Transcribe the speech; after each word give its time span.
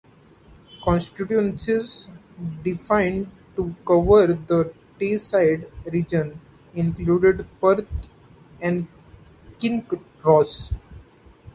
Constituencies 0.83 2.09
defined 2.63 3.29
to 3.55 3.75
cover 3.85 4.33
the 4.33 4.73
Tayside 4.99 5.69
region 5.85 6.41
included 6.73 7.45
Perth 7.61 7.85
and 8.59 8.87
Kinross. 9.59 10.73